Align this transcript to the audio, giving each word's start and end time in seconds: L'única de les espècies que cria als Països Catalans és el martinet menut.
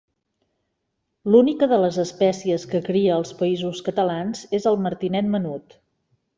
L'única 1.35 1.67
de 1.73 1.79
les 1.83 1.99
espècies 2.05 2.67
que 2.73 2.83
cria 2.89 3.13
als 3.19 3.37
Països 3.43 3.85
Catalans 3.91 4.45
és 4.61 4.69
el 4.75 4.83
martinet 4.89 5.33
menut. 5.39 5.81